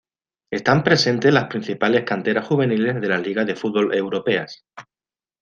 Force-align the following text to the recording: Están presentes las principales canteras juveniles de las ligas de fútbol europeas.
Están 0.49 0.83
presentes 0.83 1.31
las 1.31 1.45
principales 1.45 2.05
canteras 2.05 2.47
juveniles 2.47 2.99
de 2.99 3.07
las 3.07 3.21
ligas 3.21 3.45
de 3.45 3.55
fútbol 3.55 3.93
europeas. 3.93 4.65